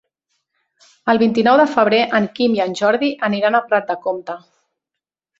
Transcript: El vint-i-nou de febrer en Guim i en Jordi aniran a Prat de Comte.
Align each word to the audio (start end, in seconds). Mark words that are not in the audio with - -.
El 1.11 1.19
vint-i-nou 1.23 1.59
de 1.59 1.65
febrer 1.73 1.99
en 2.19 2.25
Guim 2.39 2.55
i 2.59 2.61
en 2.65 2.73
Jordi 2.79 3.09
aniran 3.27 3.57
a 3.57 3.61
Prat 3.67 3.85
de 3.91 3.97
Comte. 4.07 4.39